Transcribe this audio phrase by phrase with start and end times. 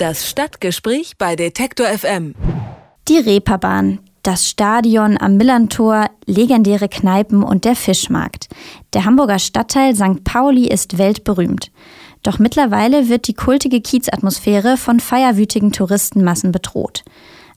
[0.00, 2.34] Das Stadtgespräch bei Detektor FM.
[3.06, 8.48] Die Reeperbahn, das Stadion am Millantor, legendäre Kneipen und der Fischmarkt.
[8.94, 10.24] Der Hamburger Stadtteil St.
[10.24, 11.70] Pauli ist weltberühmt.
[12.22, 17.04] Doch mittlerweile wird die kultige Kiezatmosphäre von feierwütigen Touristenmassen bedroht.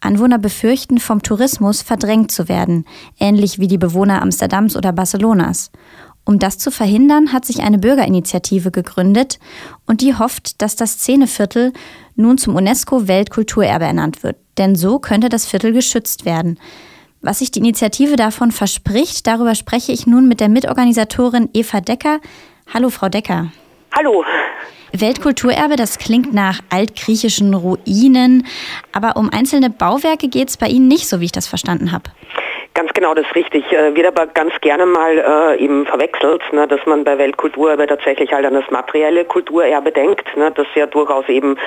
[0.00, 2.84] Anwohner befürchten, vom Tourismus verdrängt zu werden,
[3.18, 5.72] ähnlich wie die Bewohner Amsterdams oder Barcelonas.
[6.28, 9.38] Um das zu verhindern, hat sich eine Bürgerinitiative gegründet
[9.86, 11.72] und die hofft, dass das Szeneviertel
[12.16, 14.36] nun zum UNESCO-Weltkulturerbe ernannt wird.
[14.58, 16.60] Denn so könnte das Viertel geschützt werden.
[17.22, 22.20] Was sich die Initiative davon verspricht, darüber spreche ich nun mit der Mitorganisatorin Eva Decker.
[22.74, 23.50] Hallo, Frau Decker.
[23.96, 24.22] Hallo.
[24.92, 28.46] Weltkulturerbe, das klingt nach altgriechischen Ruinen,
[28.92, 32.10] aber um einzelne Bauwerke geht es bei Ihnen nicht, so wie ich das verstanden habe.
[32.78, 33.72] Ganz genau, das ist richtig.
[33.72, 38.32] Äh, wird aber ganz gerne mal äh, eben verwechselt, ne, dass man bei Weltkulturerbe tatsächlich
[38.32, 41.58] halt an das materielle Kulturerbe denkt, ne, das ja durchaus eben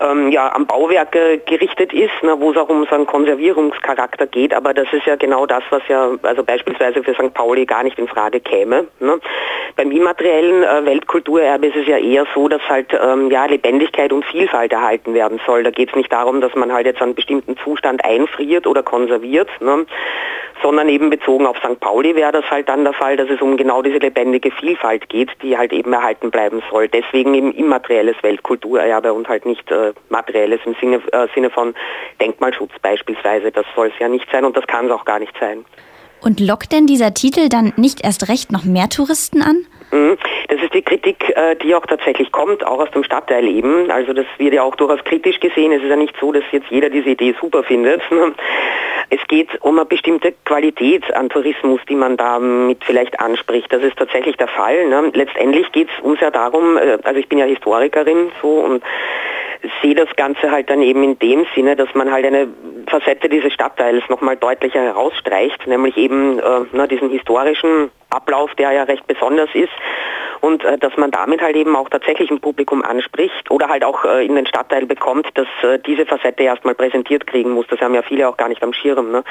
[0.00, 4.54] ähm, ja, am Bauwerke gerichtet ist, ne, wo es auch um so einen Konservierungscharakter geht.
[4.54, 7.34] Aber das ist ja genau das, was ja also beispielsweise für St.
[7.34, 8.86] Pauli gar nicht in Frage käme.
[8.98, 9.20] Ne.
[9.76, 14.24] Beim immateriellen äh, Weltkulturerbe ist es ja eher so, dass halt ähm, ja, Lebendigkeit und
[14.24, 15.62] Vielfalt erhalten werden soll.
[15.62, 19.50] Da geht es nicht darum, dass man halt jetzt einen bestimmten Zustand einfriert oder konserviert.
[19.60, 19.86] Ne
[20.62, 21.78] sondern eben bezogen auf St.
[21.80, 25.30] Pauli wäre das halt dann der Fall, dass es um genau diese lebendige Vielfalt geht,
[25.42, 26.88] die halt eben erhalten bleiben soll.
[26.88, 31.74] Deswegen eben immaterielles Weltkulturerbe und halt nicht äh, materielles im Sinne, äh, Sinne von
[32.20, 33.52] Denkmalschutz beispielsweise.
[33.52, 35.64] Das soll es ja nicht sein und das kann es auch gar nicht sein.
[36.20, 39.66] Und lockt denn dieser Titel dann nicht erst recht noch mehr Touristen an?
[39.92, 40.18] Mhm.
[40.48, 43.90] Das ist die Kritik, äh, die auch tatsächlich kommt, auch aus dem Stadtteil eben.
[43.90, 45.72] Also das wird ja auch durchaus kritisch gesehen.
[45.72, 48.02] Es ist ja nicht so, dass jetzt jeder diese Idee super findet.
[49.08, 53.72] Es geht um eine bestimmte Qualität an Tourismus, die man damit vielleicht anspricht.
[53.72, 54.88] Das ist tatsächlich der Fall.
[54.88, 55.12] Ne?
[55.14, 58.82] Letztendlich geht es uns ja darum, äh, also ich bin ja Historikerin so und
[59.82, 62.48] sehe das Ganze halt dann eben in dem Sinne, dass man halt eine
[62.88, 68.84] Facette dieses Stadtteils nochmal deutlicher herausstreicht, nämlich eben äh, na, diesen historischen Ablauf, der ja
[68.84, 69.72] recht besonders ist
[70.40, 74.04] und äh, dass man damit halt eben auch tatsächlich ein Publikum anspricht oder halt auch
[74.04, 77.66] äh, in den Stadtteil bekommt, dass äh, diese Facette erstmal präsentiert kriegen muss.
[77.68, 79.12] Das haben ja viele auch gar nicht am Schirm.
[79.12, 79.24] Ne?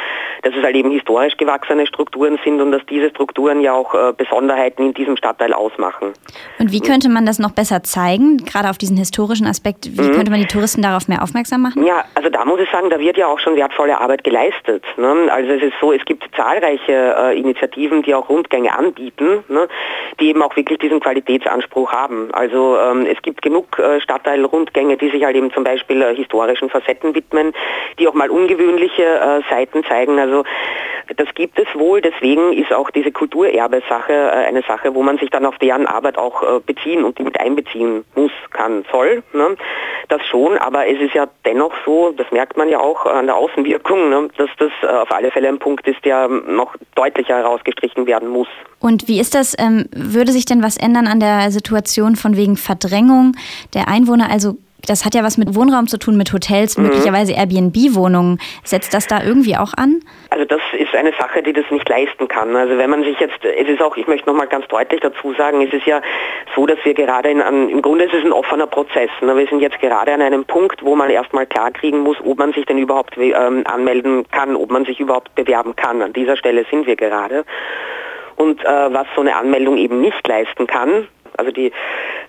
[0.44, 4.14] Dass es halt eben historisch gewachsene Strukturen sind und dass diese Strukturen ja auch äh,
[4.16, 6.14] Besonderheiten in diesem Stadtteil ausmachen.
[6.60, 9.90] Und wie könnte man das noch besser zeigen, gerade auf diesen historischen Aspekt?
[9.98, 10.14] Wie mhm.
[10.14, 11.86] könnte man die Touristen darauf mehr aufmerksam machen?
[11.86, 14.84] Ja, also da muss ich sagen, da wird ja auch schon wertvolle Arbeit geleistet.
[14.98, 15.28] Ne?
[15.32, 19.68] Also es ist so, es gibt zahlreiche äh, Initiativen, die auch Rundgänge anbieten, ne?
[20.20, 22.30] die eben auch wirklich diesen Qualitätsanspruch haben.
[22.34, 26.70] Also ähm, es gibt genug äh, Stadtteilrundgänge, die sich halt eben zum Beispiel äh, historischen
[26.70, 27.54] Facetten widmen,
[28.00, 30.20] die auch mal ungewöhnliche äh, Seiten zeigen.
[30.20, 30.44] Also
[31.18, 35.30] das gibt es wohl, deswegen ist auch diese Kulturerbe-Sache äh, eine Sache, wo man sich
[35.30, 39.24] dann auf deren Arbeit auch äh, beziehen und die mit einbeziehen muss, kann, soll.
[39.34, 39.56] Ne?
[40.08, 43.36] Das schon, aber es ist ja dennoch so, das merkt man ja auch an der
[43.36, 44.30] Außenwirkung, ne?
[44.38, 48.48] dass das äh, auf alle Fälle ein Punkt ist, der noch deutlicher herausgestrichen werden muss.
[48.80, 49.56] Und wie ist das?
[49.58, 53.36] Ähm, würde sich denn was ändern an der Situation von wegen Verdrängung
[53.74, 54.30] der Einwohner?
[54.30, 56.86] Also das hat ja was mit Wohnraum zu tun, mit Hotels, mhm.
[56.86, 58.40] möglicherweise Airbnb-Wohnungen.
[58.64, 60.02] Setzt das da irgendwie auch an?
[60.30, 62.56] Also das ist eine Sache, die das nicht leisten kann.
[62.56, 65.62] Also wenn man sich jetzt, es ist auch, ich möchte nochmal ganz deutlich dazu sagen,
[65.62, 66.02] es ist ja
[66.56, 69.10] so, dass wir gerade in, an, im Grunde ist es ein offener Prozess.
[69.22, 69.36] Ne?
[69.36, 72.66] Wir sind jetzt gerade an einem Punkt, wo man erstmal klarkriegen muss, ob man sich
[72.66, 76.02] denn überhaupt ähm, anmelden kann, ob man sich überhaupt bewerben kann.
[76.02, 77.46] An dieser Stelle sind wir gerade.
[78.36, 81.08] Und äh, was so eine Anmeldung eben nicht leisten kann,
[81.38, 81.72] also die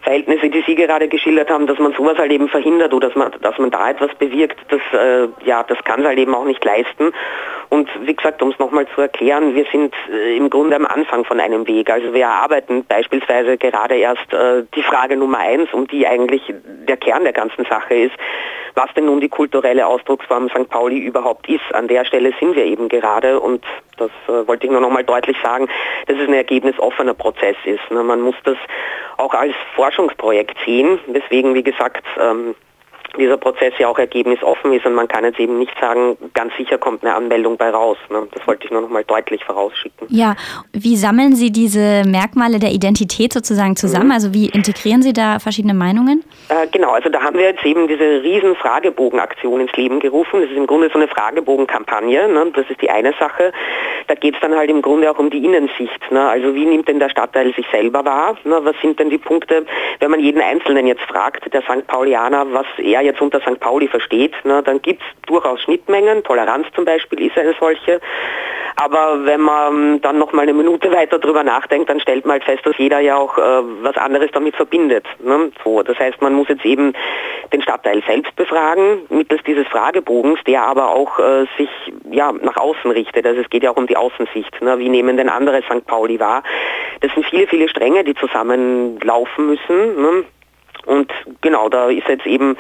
[0.07, 3.33] Verhältnisse, die Sie gerade geschildert haben, dass man sowas halt eben verhindert oder dass man,
[3.43, 6.65] dass man da etwas bewirkt, das, äh, ja, das kann es halt eben auch nicht
[6.65, 7.11] leisten.
[7.71, 11.25] Und wie gesagt, um es nochmal zu erklären, wir sind äh, im Grunde am Anfang
[11.25, 11.91] von einem Weg.
[11.91, 16.55] Also wir erarbeiten beispielsweise gerade erst äh, die Frage Nummer eins, um die eigentlich
[16.87, 18.15] der Kern der ganzen Sache ist,
[18.77, 20.69] was denn nun die kulturelle Ausdrucksform St.
[20.69, 21.75] Pauli überhaupt ist.
[21.75, 23.65] An der Stelle sind wir eben gerade und
[23.97, 25.67] das äh, wollte ich nur nochmal deutlich sagen,
[26.07, 27.91] dass es ein ergebnisoffener Prozess ist.
[27.91, 28.03] Ne?
[28.03, 28.59] Man muss das
[29.17, 32.55] auch als Forschungsprojekt sehen, weswegen, wie gesagt, ähm,
[33.19, 36.79] dieser Prozess ja auch ergebnisoffen ist und man kann jetzt eben nicht sagen, ganz sicher
[36.79, 37.97] kommt eine Anmeldung bei raus.
[38.11, 38.27] Ne?
[38.33, 40.07] Das wollte ich nur noch mal deutlich vorausschicken.
[40.11, 40.35] Ja,
[40.73, 44.07] wie sammeln Sie diese Merkmale der Identität sozusagen zusammen?
[44.07, 44.13] Mhm.
[44.13, 46.25] Also wie integrieren Sie da verschiedene Meinungen?
[46.49, 50.41] Äh, genau, also da haben wir jetzt eben diese riesen Fragebogenaktion ins Leben gerufen.
[50.41, 52.29] Das ist im Grunde so eine Fragebogenkampagne.
[52.29, 52.53] Ne?
[52.55, 53.53] Das ist die eine Sache.
[54.09, 56.11] Da geht es dann halt im Grunde auch um die Innensicht.
[56.11, 56.29] Ne?
[56.29, 58.37] Also wie nimmt denn der Stadtteil sich selber wahr?
[58.45, 58.61] Ne?
[58.63, 59.67] Was sind denn die Punkte,
[60.01, 61.87] wenn man jeden Einzelnen jetzt fragt, der St.
[61.87, 63.61] Paulianer, was er jetzt unter St.
[63.61, 66.23] Pauli versteht, ne, dann gibt es durchaus Schnittmengen.
[66.23, 68.01] Toleranz zum Beispiel ist eine solche.
[68.79, 72.45] Aber wenn man dann noch mal eine Minute weiter drüber nachdenkt, dann stellt man halt
[72.45, 75.07] fest, dass jeder ja auch äh, was anderes damit verbindet.
[75.21, 75.51] Ne?
[75.65, 76.93] So, das heißt, man muss jetzt eben
[77.55, 81.71] den Stadtteil selbst befragen, mittels dieses Fragebogens, der aber auch äh, sich
[82.11, 83.27] ja, nach außen richtet.
[83.27, 84.61] Also es geht ja auch um die Außensicht.
[84.61, 84.79] Ne?
[84.79, 85.87] Wie nehmen denn andere St.
[85.87, 86.43] Pauli wahr?
[87.01, 90.03] Das sind viele, viele Stränge, die zusammenlaufen müssen.
[90.03, 90.25] Ne?
[90.85, 92.59] Und genau, da ist jetzt eben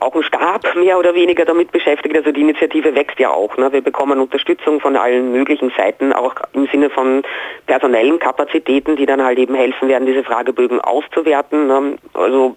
[0.00, 2.16] auch ein Stab mehr oder weniger damit beschäftigt.
[2.16, 3.56] Also die Initiative wächst ja auch.
[3.56, 3.72] Ne?
[3.72, 7.22] Wir bekommen Unterstützung von allen möglichen Seiten, auch im Sinne von
[7.66, 11.66] personellen Kapazitäten, die dann halt eben helfen werden, diese Fragebögen auszuwerten.
[11.66, 11.98] Ne?
[12.14, 12.56] Also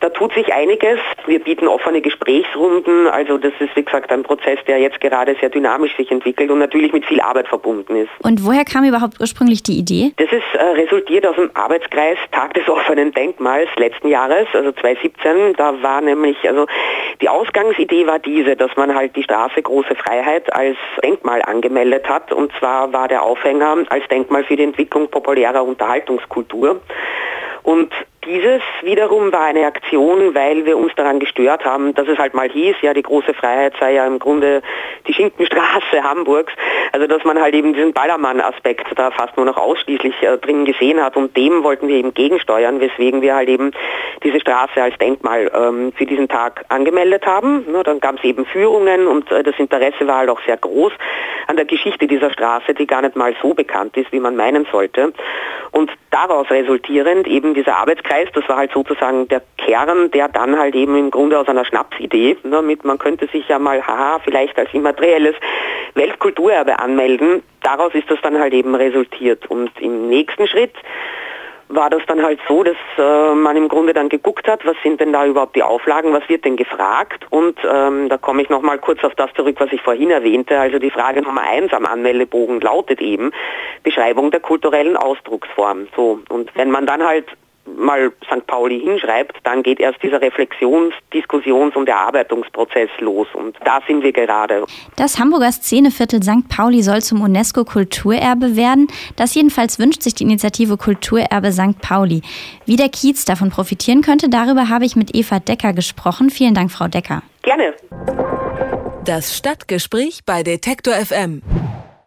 [0.00, 0.98] da tut sich einiges.
[1.26, 3.08] Wir bieten offene Gesprächsrunden.
[3.08, 6.58] Also das ist, wie gesagt, ein Prozess, der jetzt gerade sehr dynamisch sich entwickelt und
[6.58, 8.10] natürlich mit viel Arbeit verbunden ist.
[8.22, 10.12] Und woher kam überhaupt ursprünglich die Idee?
[10.16, 15.54] Das ist äh, resultiert aus dem Arbeitskreis Tag des offenen Denkmals letzten Jahres, also 2017.
[15.56, 16.66] Da war nämlich, also
[17.20, 22.32] die Ausgangsidee war diese, dass man halt die Straße Große Freiheit als Denkmal angemeldet hat.
[22.32, 26.80] Und zwar war der Aufhänger als Denkmal für die Entwicklung populärer Unterhaltungskultur.
[27.68, 27.92] Und
[28.24, 32.48] dieses wiederum war eine Aktion, weil wir uns daran gestört haben, dass es halt mal
[32.48, 34.62] hieß, ja, die große Freiheit sei ja im Grunde
[35.06, 36.50] die Schinkenstraße Hamburgs.
[36.92, 40.98] Also dass man halt eben diesen Ballermann-Aspekt da fast nur noch ausschließlich äh, drin gesehen
[40.98, 43.72] hat und dem wollten wir eben gegensteuern, weswegen wir halt eben
[44.22, 47.64] diese Straße als Denkmal ähm, für diesen Tag angemeldet haben.
[47.72, 50.92] Ja, dann gab es eben Führungen und äh, das Interesse war halt auch sehr groß
[51.46, 54.66] an der Geschichte dieser Straße, die gar nicht mal so bekannt ist, wie man meinen
[54.70, 55.12] sollte.
[55.70, 60.74] Und daraus resultierend eben dieser Arbeitskreis, das war halt sozusagen der Kern, der dann halt
[60.74, 64.72] eben im Grunde aus einer Schnapsidee, damit man könnte sich ja mal, haha, vielleicht als
[64.72, 65.34] immaterielles
[65.94, 69.46] Weltkulturerbe anmelden, daraus ist das dann halt eben resultiert.
[69.46, 70.74] Und im nächsten Schritt
[71.68, 75.00] war das dann halt so, dass äh, man im Grunde dann geguckt hat, was sind
[75.00, 78.78] denn da überhaupt die Auflagen, was wird denn gefragt und ähm, da komme ich nochmal
[78.78, 80.58] kurz auf das zurück, was ich vorhin erwähnte.
[80.58, 83.32] Also die Frage Nummer eins am Anmeldebogen lautet eben
[83.82, 85.88] Beschreibung der kulturellen Ausdrucksform.
[85.94, 87.26] So und wenn man dann halt
[87.78, 88.46] mal St.
[88.46, 93.26] Pauli hinschreibt, dann geht erst dieser Reflexions-, Diskussions- und Erarbeitungsprozess los.
[93.34, 94.64] Und da sind wir gerade.
[94.96, 96.48] Das Hamburger Szeneviertel St.
[96.48, 98.88] Pauli soll zum UNESCO-Kulturerbe werden.
[99.16, 101.80] Das jedenfalls wünscht sich die Initiative Kulturerbe St.
[101.80, 102.22] Pauli.
[102.66, 106.30] Wie der Kiez davon profitieren könnte, darüber habe ich mit Eva Decker gesprochen.
[106.30, 107.22] Vielen Dank, Frau Decker.
[107.42, 107.74] Gerne.
[109.04, 111.42] Das Stadtgespräch bei Detektor FM.